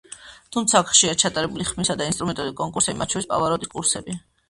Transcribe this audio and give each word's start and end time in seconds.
თუმცა 0.55 0.79
აქ 0.83 0.89
ხშირად 0.93 1.21
ჩატარებული 1.25 1.69
ხმისა 1.73 1.99
და 2.01 2.09
ინსტრუმენტალური 2.13 2.59
კონკურსები, 2.65 3.01
მათ 3.05 3.19
შორის 3.19 3.33
პავაროტის 3.37 3.75
კონკურსი. 3.79 4.21